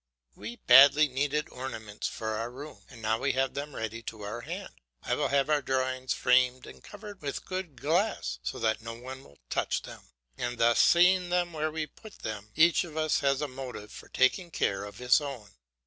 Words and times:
We 0.35 0.55
badly 0.55 1.07
needed 1.07 1.47
ornaments 1.49 2.07
for 2.07 2.29
our 2.29 2.49
room, 2.49 2.81
and 2.89 3.03
now 3.03 3.19
we 3.19 3.33
have 3.33 3.53
them 3.53 3.75
ready 3.75 4.01
to 4.01 4.21
our 4.23 4.41
hand. 4.41 4.73
I 5.03 5.13
will 5.13 5.27
have 5.27 5.47
our 5.47 5.61
drawings 5.61 6.11
framed 6.11 6.65
and 6.65 6.83
covered 6.83 7.21
with 7.21 7.45
good 7.45 7.79
glass, 7.79 8.39
so 8.41 8.57
that 8.57 8.81
no 8.81 8.95
one 8.95 9.23
will 9.23 9.37
touch 9.51 9.83
them, 9.83 10.01
and 10.39 10.57
thus 10.57 10.81
seeing 10.81 11.29
them 11.29 11.53
where 11.53 11.69
we 11.69 11.85
put 11.85 12.17
them, 12.23 12.49
each 12.55 12.83
of 12.83 12.97
us 12.97 13.19
has 13.19 13.41
a 13.41 13.47
motive 13.47 13.91
for 13.91 14.09
taking 14.09 14.49
care 14.49 14.85
of 14.85 14.97
his 14.97 15.21
own. 15.21 15.51